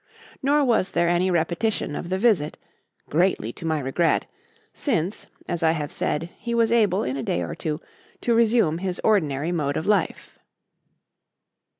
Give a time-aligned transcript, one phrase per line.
[0.41, 2.57] Nor was there any repetition of the visit
[3.07, 4.25] greatly to my regret
[4.73, 7.79] since, as I have said, he was able, in a day or two,
[8.21, 10.39] to resume his ordinary mode of life.